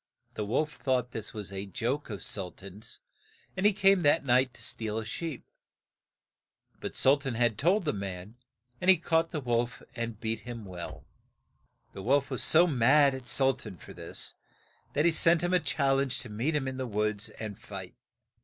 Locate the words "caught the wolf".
8.97-9.83